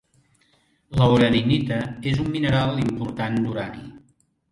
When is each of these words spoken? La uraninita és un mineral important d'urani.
La 0.99 1.09
uraninita 1.15 1.77
és 2.13 2.21
un 2.23 2.31
mineral 2.37 2.81
important 2.85 3.37
d'urani. 3.45 3.85